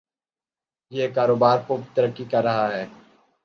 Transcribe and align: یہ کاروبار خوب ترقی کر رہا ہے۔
یہ 0.91 1.07
کاروبار 1.15 1.59
خوب 1.67 1.81
ترقی 1.93 2.25
کر 2.31 2.43
رہا 2.43 2.67
ہے۔ 2.73 2.85